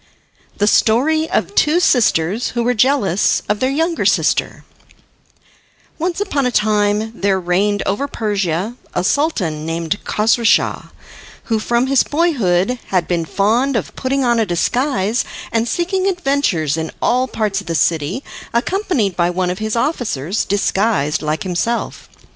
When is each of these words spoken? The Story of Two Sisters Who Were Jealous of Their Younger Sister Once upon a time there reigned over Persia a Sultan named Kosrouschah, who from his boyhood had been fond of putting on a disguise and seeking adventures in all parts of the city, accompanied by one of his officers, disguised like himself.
The 0.57 0.65
Story 0.65 1.29
of 1.29 1.53
Two 1.53 1.79
Sisters 1.79 2.49
Who 2.57 2.63
Were 2.63 2.73
Jealous 2.73 3.43
of 3.47 3.59
Their 3.59 3.69
Younger 3.69 4.03
Sister 4.03 4.65
Once 5.99 6.19
upon 6.19 6.47
a 6.47 6.51
time 6.51 7.11
there 7.21 7.39
reigned 7.39 7.83
over 7.85 8.07
Persia 8.07 8.77
a 8.95 9.03
Sultan 9.03 9.63
named 9.63 10.03
Kosrouschah, 10.03 10.89
who 11.43 11.59
from 11.59 11.85
his 11.85 12.01
boyhood 12.01 12.79
had 12.87 13.07
been 13.07 13.25
fond 13.25 13.75
of 13.75 13.95
putting 13.95 14.23
on 14.25 14.39
a 14.39 14.45
disguise 14.47 15.23
and 15.51 15.67
seeking 15.67 16.07
adventures 16.07 16.77
in 16.77 16.89
all 16.99 17.27
parts 17.27 17.61
of 17.61 17.67
the 17.67 17.75
city, 17.75 18.23
accompanied 18.55 19.15
by 19.15 19.29
one 19.29 19.51
of 19.51 19.59
his 19.59 19.75
officers, 19.75 20.45
disguised 20.45 21.21
like 21.21 21.43
himself. 21.43 22.09